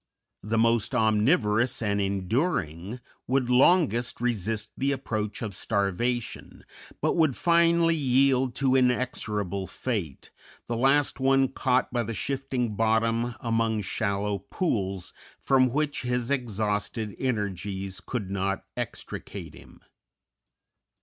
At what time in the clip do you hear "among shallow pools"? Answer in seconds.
13.41-15.13